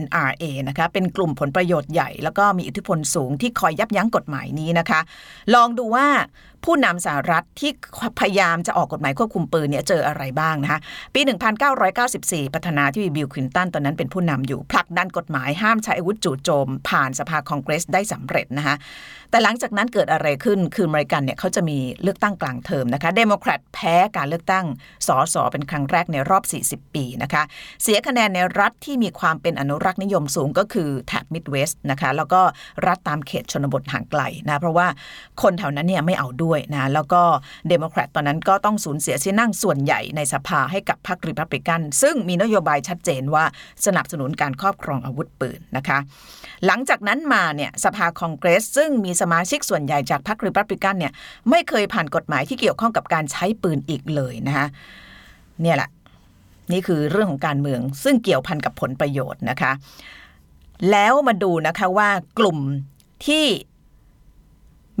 [0.00, 5.00] NRA นะคะ เป็นกลุ่มผลประโยชน์ใหญ่ แล้วก็มีอิทธิพลสูงที่คอยยับยั้งกฎหมายนี้นะคะ
[5.54, 6.06] ลองดูว่า
[6.64, 7.70] ผู้นำสหรัฐที่
[8.20, 10.80] พยายามจะออกกฎหมายควบคุมปืนเนี่ยเจออะไรบ้างนะคะ
[11.14, 11.20] ปี
[11.86, 18.74] 1994 ประธานาธิบดีบิลคลินตันตอนนั้นเป็นผู้นำอยู่ผลักดันกฎหมายห้ามใช้อาวุธจู่โจม ผ่านสภาคองเกรสได้สำเร็จนะคะ
[19.30, 24.64] แต่หลังจากนั้นเกิดอะไรขึ้นคืออเมริกันเนี่ยเขาจะมีเลือกตั้งกลางเทอมนะคะเดโมแครตแพ้การเลือกตั้ง
[25.08, 27.42] สอสอเป็นครั้งแรกในรอบ 40 ปีนะคะ
[27.82, 32.40] เสียคะแนนในรัฐที่มีความเป็นอนุรักษ์นิยมสูงก็คือแถบมิดเวสต์นะคะแล้วก็
[32.86, 34.86] รัฐตามเขตชนบทห่างไกลนะเพราะว่า
[35.42, 37.22] คนแถวนั้นเนี่ยไม่เอาด้วยนะแล้วก็
[37.68, 43.44] เดโมแครตตอนนั้นก็ต้องสูญเสียที่นั่งส่วนใหญ่ในสภาให้กับพรรคริพับลิกัน ซึ่งมีนโยบายชัดเจนว่า
[43.86, 45.98] สนับสนุนการครอบครองอาวุธปืนนะคะ
[46.66, 51.12] หลังจากนั้นมาเนี่ยสภาคองเกรส ซึ่งมีสมาชิกส่วนใหญ่จากพรรคริพับลิกันเนี่ย
[51.50, 54.66] ไม่เคยผ่านกฎหมายที่เกี่ยวข้องกับการใช้ปืนอีกเลยนะคะ
[55.62, 55.90] เนี่ยแหละ
[56.72, 59.72] นี่คือเรื่องของการเมือง ซึ่งเกี่ยวพันกับผลประโยชน์นะคะ
[60.90, 62.58] แล้วมาดูนะคะว่ากลุ่ม
[63.26, 63.44] ที่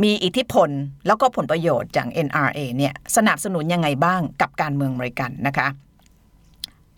[0.02, 0.70] มีอิทธิพล
[1.06, 5.68] แล้วก็ผลประโยชน์จาก NRA เนี่ยสนับสนุนยังไงบ้างกับการเมืองอเมริกันนะคะ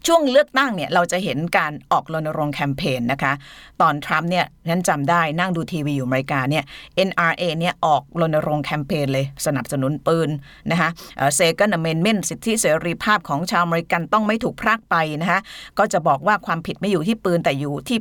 [0.08, 3.32] ช่วงเลือกตั้งเนี่ยเราจะเห็นการออกรณรงค์แคมเปญนะคะ
[3.80, 6.64] ตอนทรัมป์เนี่ยนั้นจำได้นั่งดูทีวีอยู่อเมริกาเนี่ย
[7.08, 10.28] NRA เนี่ยออกรณรงค์แคมเปญเลยสนับสนุนปืน
[10.70, 10.88] นะคะ
[11.34, 15.40] Second Amendment สิทธิเสรีภาพของชาวอเมริกันต้องไม่ถูกพรากไปนะคะ
[15.78, 17.98] ก็จะบอกว่าความผิดไม่อยู่ที่ปืนแต่อยู่ที่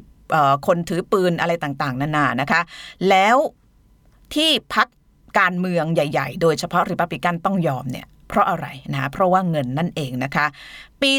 [0.67, 2.61] คนถือปืนอะไรต่างๆ นานานะคะ
[3.09, 3.37] แล้ว
[4.33, 4.87] ที่พัก
[5.39, 10.45] การเมืองใหญ่ๆ โดยเฉพาะริพับลิกันต้องยอมเนี่ยเพราะอะไรนะเพราะว่าเงินนั่นเองนะคะ
[11.01, 11.11] ปี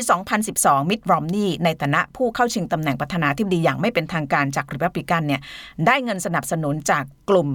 [0.43, 5.41] 2012 มิดรอมนี่ในฐานะผู้เข้าชิงตำแหน่งประธานาธิบดีอย่างไม่เป็นทางการจากริพับลิกันเนี่ย
[5.87, 7.49] ได้เงินสนับสนุนจากกลุ่ม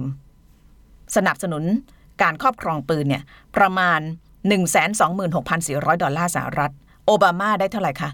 [1.16, 1.64] สนับสนุน
[2.22, 3.22] การครอบครองปืนเนี่ย
[3.56, 4.00] ประมาณ
[4.80, 6.72] 126,400 ดอลลาร์สหรัฐ
[7.10, 8.10] โอบามาได้เท่าไหร่คะ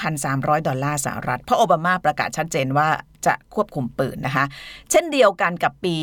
[0.00, 2.88] 2,300 ดอลลาร์สหรัฐ เพราะโอบามาประกาศชัดเจนว่า
[3.26, 4.44] จะควบคุมปืนนะคะ
[4.90, 5.94] เช่นเดียวกันกับปี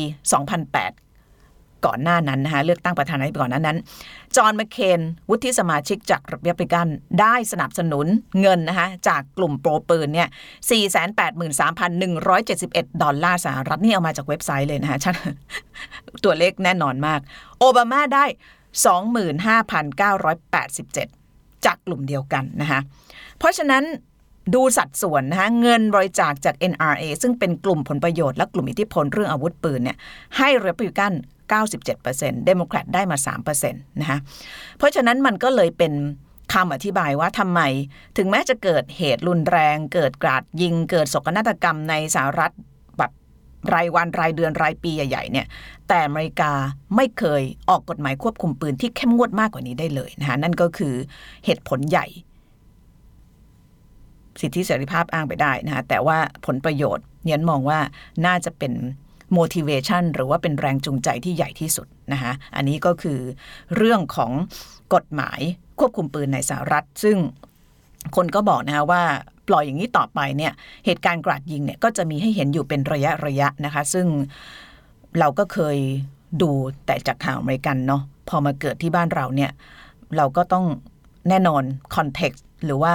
[0.70, 3.78] 2008ก่อนหน้านั้นนะคะเลือกตั้งประธานาธิบดีก่อนหน้านั้น
[4.36, 6.86] จอห์นแมคเคนวุฒิสมาชิกจากรีพับลิกัน
[7.20, 8.06] ได้สนับสนุน
[8.40, 10.28] เงินนะคะจากกลุ่ม pro ปืนเนี่ย
[11.24, 14.98] 483,171 ดอลลาร์สหรัฐนี่เอามาจากเว็บไซต์เลยนะคะ
[16.24, 17.20] ตัวเลขแน่นอนมาก
[17.60, 18.24] โอบามาได้
[21.08, 21.21] 25,987
[21.66, 22.80] จากกลุ่มเดียวกันนะคะ
[23.38, 23.84] เพราะฉะนั้น
[24.54, 29.96] ดูสัดส่วนนะคะเงินบริจาคจาก NRA ซึ่งเป็นกลุ่มผลประโยชน์และกลุ่มอิทธิพลเรื่องอาวุธปืนเนี่ย
[30.38, 31.12] ให้รีพับลิกัน
[31.78, 33.16] 97%เดโมแครตได้มา
[33.58, 34.18] 3%นะคะ
[34.78, 35.92] เพราะฉะนั้นมันก็เลยเป็น
[36.54, 37.60] คำอธิบายว่าทำไม
[38.16, 42.52] ถึงแม้จะเกิดเหตุรุนแรง เกิดกราดยิง เกิดโศกนาฏกรรมในสหรัฐ
[43.74, 45.46] รายวันรายเดือนรายปีใหญ่ๆเนี่ย
[45.88, 46.52] แต่อเมริกา
[46.96, 50.94] ไม่เคยออกกฎหมายควบคุมปืนที่เข้มงวดมากกว่านี้ได้เลยนะคะนั่นก็คือ
[51.44, 52.06] เหตุผลใหญ่
[54.40, 57.80] สิทธิเสรีภาพอ้างไปได้นะคะแต่ว่าผลประโยชน์เนียนมองว่า
[58.26, 58.72] น่าจะเป็น
[59.38, 63.18] motivation หรือว่าเป็นแรงจูงใจที่ใหญ่ที่สุดนะคะอันนี้ก็คือ
[63.76, 64.32] เรื่องของ
[64.94, 65.40] กฎหมาย
[65.78, 67.16] ควบคุมปืนในสหรัฐ ซึ่ง
[68.16, 69.04] คนก็บอกนะคะว่า
[69.48, 70.52] ปล่อยอย่างนี้ต่อไปเนี่ย
[70.86, 74.06] เหตุการณ์กราดยิงเนี่ยก็จะมีให้เห็นอยู่เป็นระยะระยะนะคะ ซึ่ง
[75.18, 75.76] เราก็เคย
[76.42, 76.50] ดู
[76.86, 79.50] แต่จากข่าวอเมริกันเนาะพอมาเกิดที่บ้านเราเนี่ย
[80.16, 80.66] เราก็ต้อง
[81.28, 81.62] แน่นอน
[81.94, 82.94] context หรือว่า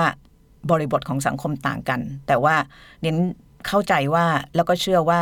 [0.71, 2.55] บริบทของสังคมต่างกัน แต่ว่า
[3.01, 3.17] เน้น
[3.67, 5.21] เข้าใจว่าแล้วก็เชื่อว่า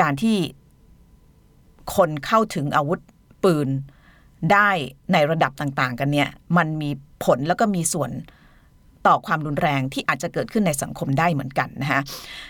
[0.00, 0.36] การที่
[1.96, 3.00] คนเข้าถึงอาวุธ
[3.44, 3.68] ปืน
[4.52, 4.70] ได้
[5.12, 6.90] ในระดับต่าง ๆ กันเนี่ย มันมี
[7.24, 8.10] ผลแล้วก็มีส่วน
[9.06, 12.00] ต่อความรุนแรงที่อาจจะเกิดขึ้นในสังคมได้เหมือนกันนะคะ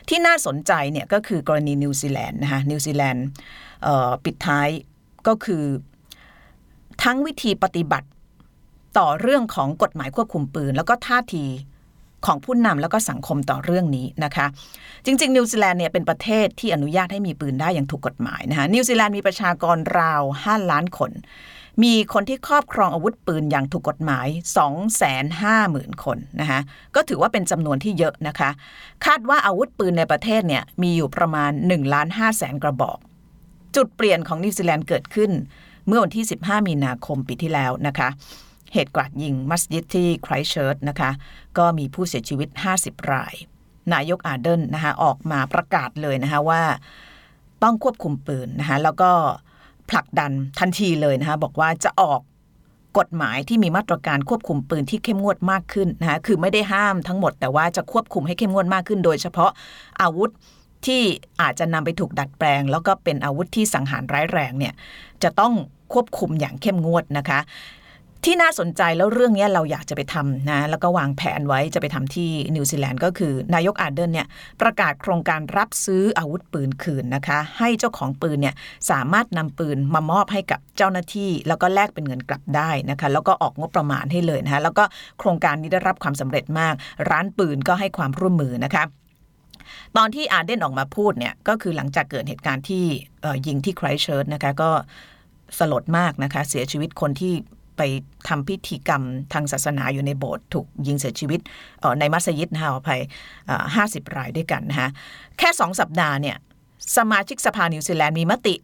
[0.08, 3.26] ที่น่าสนใจเนี่ยก็คือกรณีนิวซีแลนด์นะคะนิวซีแลนด์
[4.24, 4.68] ปิดท้าย
[5.26, 5.64] ก็คือ
[7.02, 8.08] ทั้งวิธีปฏิบัติ
[8.98, 11.44] ต่อเรื่องของกฎหมายควบคุมปืน แล้วก็ท่าที
[12.26, 14.46] ของผู้นำแล้วก็สังคมต่อเรื่องนี้นะคะ
[15.04, 21.10] จริง ๆ นิวซีแลนด์เนี่ยเป็นประเทศที่อนุญาตให้มีปืนได้อย่างถูกกฎหมายนะคะนิวซีแลนด์มีประชากรราว 5 ล้านคน
[21.82, 24.26] มีคนที่ครอบครองอาวุธปืนอย่างถูกกฎหมาย
[25.16, 26.60] 250,000 คนนะคะ
[26.94, 28.50] ก็ถือว่าเป็นจำนวนที่เยอะนะคะ
[29.06, 32.98] คาดว่าอาวุธปืนในประเทศเนี่ยมีอยู่ประมาณ1ล้าน5แสนกระบอก
[33.76, 35.30] จุดเปลี่ยนของนิวซีแลนด์เกิดขึ้น
[35.86, 38.08] เมื่อวันที่ 15 มีนาคมปีที่แล้วนะคะ
[38.72, 41.10] เหตุกราดยิงมัสยิดที่ไครสต์เชิร์ชนะคะ
[41.58, 42.48] ก็มีผู้เสียชีวิต
[42.80, 43.34] 50 ราย
[43.92, 46.62] นายกอาร์เดิร์นนะคะออกมาประกาศเลยนะคะว่า
[47.62, 49.10] ต้องควบคุมปืนนะคะแล้วก็
[49.90, 52.20] ผลักดันทันทีเลยนะคะบอกว่าจะออก
[52.98, 59.50] กฎหมายที่มีมาตรการควบคุมปืนที่เข้มงวดมากขึ้นนะคะคือไม่ได้ห้ามทั้งหมด แต่ว่าจะควบคุมให้เข้มงวดมากขึ้น โดยเฉพาะ
[60.02, 60.30] อาวุธ
[60.86, 61.02] ที่
[61.40, 64.74] อาจจะนำไปถูกดัดแปลง แล้วก็เป็นอาวุธที่สังหารร้ายแรงเนี่ย
[65.22, 65.52] จะต้อง
[65.92, 67.40] ควบคุมอย่างเข้มงวดนะคะ
[68.24, 74.26] ที่น่าสนใจแล้วเรื่องนี้เราอยากจะไปทำนะแล้วก็วางแผนไว้จะไปทำที่นิวซีแลนด์ก็คือนายกอาเดนเนี่ย
[74.62, 78.54] ประกาศโครงการรับซื้ออาวุธปืนคืนนะคะ ให้เจ้าของปืนเนี่ย
[78.90, 84.84] สามารถนำปืนมามอบให้กับเจ้าหน้าที่ แล้วก็แลกเป็นเงินกลับได้นะคะแล้วก็ออกงบประมาณให้เลยนะคะแล้วก็
[85.18, 86.74] โครงการนี้ได้รับความสำเร็จมาก
[87.10, 88.84] ร้านปืนก็ให้ความร่วมมือนะคะ
[89.96, 92.84] ตอนที่อาเดนออกมาพูดเนี่ยก็คือหลังจากเกิดเหตุการณ์ที่
[93.46, 94.70] ยิงที่ไครเชิร์ตนะคะก็
[95.58, 97.34] สลดมากนะคะเสียชีวิตคนที่
[97.76, 97.82] ไป
[98.28, 101.40] ทำพิธีกรรมทางศาสนาอยู่ในโบสถ์ถูกยิงเสียชีวิต
[102.00, 103.00] ในมัสยิดนะคะอภัย
[103.74, 104.88] ห้าสิบรายด้วยกันนะคะ
[105.38, 106.36] แค่สองสัปดาห์เนี่ย
[106.96, 108.54] สมาชิกสภานิวซีแลนด์มีมติ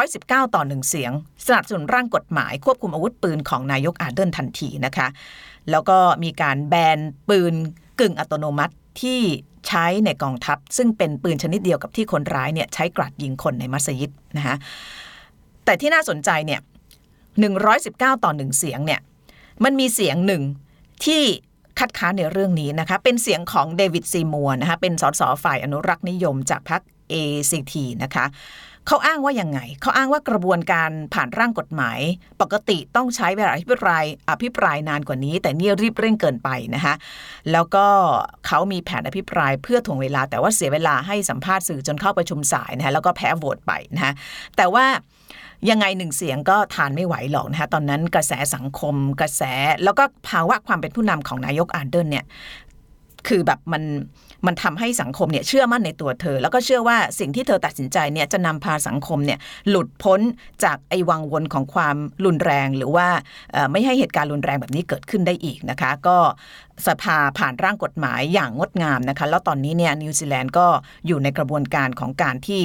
[0.00, 1.12] 119 ต่อหนึ่งเสียง
[1.46, 5.08] สนับสนุนร่างกฎหมายควบคุมอาวุธปืนของนายกอาเดินทันทีนะคะ
[5.70, 6.98] แล้วก็มีการแบน
[7.28, 7.54] ปืน
[8.00, 9.20] กึ่งอัตโนมัติที่
[9.68, 14.56] ใช้ในกองทัพ ซึ่งเป็นปืนชนิดเดียวกับที่คนร้ายเนี่ยใช้กราดยิงคนในมัสยิดนะคะ
[15.64, 16.60] แต่ที่น่าสนใจเนี่ย
[17.42, 19.00] 119 ต่อหนึ่งเสียงเนี่ย
[19.64, 20.42] มันมีเสียงหนึ่ง
[21.04, 21.22] ที่
[21.78, 28.24] คัดค้านในเรื่องนี้นะคะเป็นเสียงของเดวิดซีมัวนะคะเป็นสสฝ่ายอนุรักษ์นิยมจากพรรค ACT นะคะ
[28.86, 31.98] เขาอ้างว่ายังไง เขาอ้างว่ากระบวนการผ่านร่างกฎหมาย
[32.40, 36.94] ปกติต้องใช้เวลาอภิปรายอภิปรายนานกว่านี้ แต่นี่รีบเร่งเกินไปนะคะ
[37.52, 37.86] แล้วก็
[38.46, 44.12] เขามีแผนอภิปรายเพื่อถ่วงเวลา แต่ว่าเสียเวลาให้สัมภาษณ์สื่อจนเข้าประชุมสายนะคะแล้วก็แพ้โหวตไปนะคะ
[44.56, 44.86] แต่ว่า
[45.70, 49.42] ยังไงหนึ่งเสียงก็ทานไม่ไหวหรอกนะคะตอนนั้นกระแสสังคมกระแส
[49.84, 52.24] แล้วก็ภาวะความเป็นผู้นำของนายกอาร์เดนเนี่ย
[53.28, 53.82] คือแบบมัน
[54.46, 60.20] มันทำให้สังคมเนี่ยเชื่อมั่นในตัวเธอ แล้วก็เชื่อว่าสิ่งที่เธอตัดสินใจเนี่ยจะนำพาสังคมเนี่ยหลุดพ้น
[60.64, 63.08] จากไอ้วังวนของความรุนแรง หรือว่า
[63.72, 66.16] ไม่ให้เหตุการณ์รุนแรงแบบนี้เกิดขึ้นได้อีกนะคะ ก็
[66.86, 70.66] สภาผ่านร่างกฎหมายอย่างงดงามนะคะ แล้วตอนนี้เนี่ยนิวซีแลนด์ก็
[71.06, 72.62] อยู่ในกระบวนการของการที่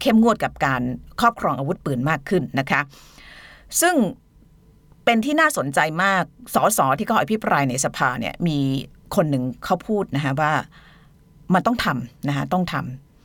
[0.00, 0.82] เข้มงวดกับการ
[1.20, 2.80] ครอบครองอาวุธปืนมากขึ้นนะคะ
[3.80, 3.94] ซึ่ง
[5.04, 8.58] เป็นที่น่าสนใจมาก สสที่เขาอภิปรายในสภาเนี่ยมี
[9.16, 10.52] คนหนึ่งเขาพูดนะคะว่า
[11.54, 12.74] มันต้องทำนะคะต้องท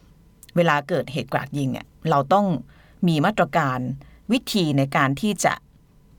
[0.03, 2.45] ำเวลาเกิดเหตุกราดยิงเนี่ยเราต้อง
[3.07, 3.79] มีมาตรการ
[4.31, 5.53] วิธีในการที่จะ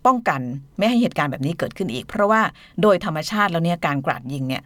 [0.07, 0.41] ป้องกัน
[0.79, 2.43] ไม่ให้เหตุการณ์แบบนี้เกิดขึ้นอีก เพราะว่า
[2.83, 4.63] โดยธรรมชาติแล้วเนี่ยการกราดยิงเนี่ย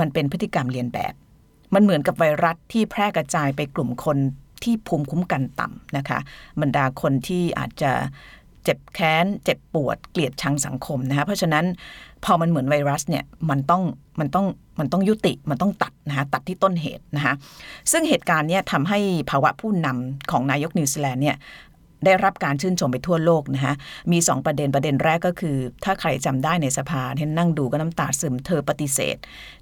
[0.00, 1.14] มันเป็นพฤติกรรมเรียนแบบ
[1.74, 4.18] มันเหมือนกับไวรัสที่แพร่กระจายไปกลุ่มคน
[4.64, 6.18] ที่ภูมิคุ้มกันต่ำนะคะ
[6.60, 7.92] บรรดาคนที่อาจจะ
[8.68, 11.64] เจ็บแค้น เจ็บปวด เกลียดชังสังคมนะคะเพราะฉะนั้น
[12.24, 13.82] พอมันเหมือนไวรัสเนี่ยมันต้อง
[14.20, 14.46] มันต้อง
[14.78, 17.34] มันต้องยุติมันต้องตัดนะคะตัดที่ต้นเหตุนะคะ
[17.92, 18.98] ซึ่งเหตุการณ์เนี้ทำให้
[19.30, 21.36] ภาวะผู้นำของนายกนิวซีแลนด์เนี่ย
[22.04, 23.74] ได้รับการชื่นชมไปทั่วโลกนะคะ
[24.12, 29.16] มี 2 ประเด็นประเด็นแรกก็คือ ถ้าใครจำได้ในสภาที่นั่งดูก็น้ำตาซึมเธอปฏิเสธ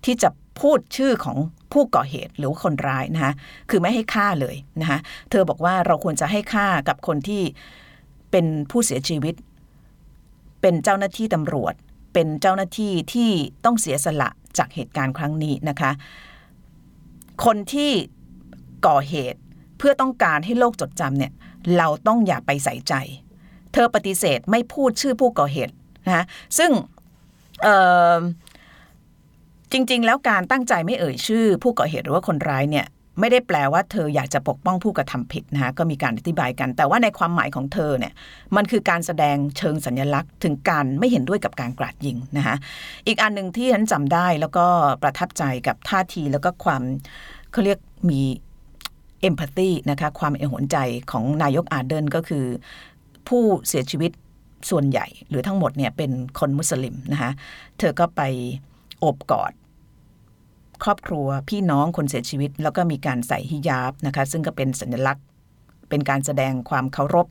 [0.04, 0.28] ที่จะ
[0.60, 1.36] พูดชื่อของ
[1.72, 3.32] ผู้ก่อเหตุหรือคนร้ายนะคะ
[3.70, 4.98] คือไม่ให้ฆ่าเลยนะคะ
[5.30, 7.42] เธอบอกว่าเราควรจะให้ฆ่ากับคนที่
[8.30, 9.34] เป็นผู้เสียชีวิต
[10.60, 11.74] เป็นเจ้าหน้าที่ตำรวจ
[12.14, 13.30] เป็นเจ้าหน้าที่ที่
[13.64, 15.90] ต้องเสียสละจากเหตุการณ์ครั้งนี้นะคะ
[17.44, 17.90] คนที่
[18.86, 19.40] ก่อเหตุ
[19.78, 21.32] เพื่อต้องการให้โลกจดจำเนี่ย
[21.76, 22.94] เราต้องอย่าไปใส่ใจ
[23.72, 25.74] เธอปฏิเสธไม่พูดชื่อผู้ก่อเหตุ
[26.06, 26.24] นะคะ
[26.58, 26.70] ซึ่ง
[29.72, 32.86] จริงๆ แล้วการตั้งใจไม่เอ่ยชื่อ ผู้ก่อเหตุหรือว่าคนร้ายเนี่ย
[33.20, 38.12] ไม่ได้แปลว่าเธออยากจะปกป้องผู้กระทำผิดนะคะก็มีการอธิบายกัน แต่ว่าในความหมายของเธอเนี่ย
[38.56, 42.56] มันคือการแสดงเชิงสัญลักษณ์ ถึงการไม่เห็นด้วยกับการกราดยิงนะคะ
[43.06, 44.66] อีกอันหนึ่งที่ฉันจำได้แล้วก็
[45.02, 46.82] ประทับใจกับท่าทีแล้วก็ความ
[47.52, 47.78] เขาเรียก
[48.10, 48.20] มี
[49.20, 50.76] เอมพัตตีนะคะความเอหวนใจ
[51.10, 52.44] ของนายกอาเดนก็คือ
[53.28, 54.10] ผู้เสียชีวิต
[54.70, 57.30] ส่วนใหญ่ หรือทั้งหมดเนี่ยเป็นคนมุสลิมนะคะ
[57.78, 58.22] เธอก็ไป
[59.00, 59.52] โอบกอด
[60.84, 65.24] ครอบครัวพี่น้องคนเสียชีวิต แล้วก็มีการใส่ฮิญาบนะคะ ซึ่งก็เป็นสัญลักษณ์
[65.88, 67.26] เป็นการแสดงความเคารพ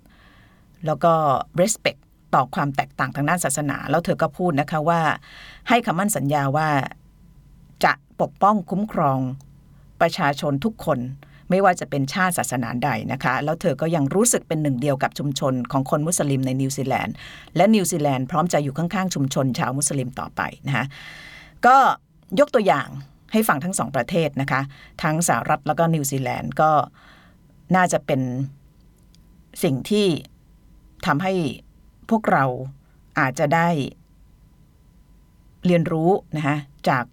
[0.86, 1.14] แล้วก็
[1.62, 2.00] respect
[2.36, 5.02] ต่อความแตกต่างทางด้านศาสนา แล้วเธอก็พูดนะคะว่า
[5.70, 6.70] ให้คำมั่นสัญญาว่า
[7.84, 9.20] จะปกป้องคุ้มครอง
[10.02, 11.00] ประชาชนทุกคน
[11.50, 17.16] ไม่ว่าจะเป็นชาติศาสนาใดนะคะ แล้วเธอก็ยังรู้สึกเป็นหนึ่งเดียวกับชุมชนของคนมุสลิมในนิวซีแลนด์
[17.56, 20.86] และนิวซีแลนด์พร้อมจะอยู่ข้างๆ ชุมชนชาวมุสลิมต่อไปนะคะ
[21.66, 21.78] ก็
[22.40, 22.88] ยกตัวอย่าง
[23.34, 24.62] ให้ฟังทั้งสองประเทศนะคะ
[25.04, 26.72] ทั้งสหรัฐแล้วก็นิวซีแลนด์ก็
[27.76, 28.22] น่าจะเป็น
[29.64, 30.08] สิ่งที่
[31.06, 31.34] ทำให้
[32.10, 32.46] พวกเรา
[33.20, 33.68] อาจจะได้
[35.66, 36.58] เรียนรู้นะคะ
[36.90, 37.04] จาก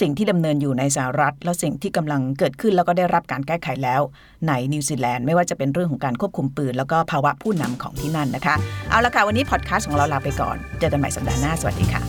[0.00, 4.00] สิ่งที่ดำเนินอยู่ในสหรัฐ แล้วสิ่งที่กำลังเกิดขึ้นแล้วก็ได้รับการแก้ไขแล้ว
[4.48, 8.54] ในนิวซีแลนด์ไม่ว่าจะเป็นเรื่องของการควบคุมปืน แล้วก็ภาวะผู้นำของที่นั่นนะคะ
[8.90, 12.02] เอาละค่ะ วันนี้พอดแคสต์ของเราลาไปก่อน เจอกันใหม่สัปดาห์หน้า สวัสดีค่ะ